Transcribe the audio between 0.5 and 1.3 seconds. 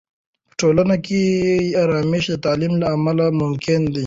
ټولنه کې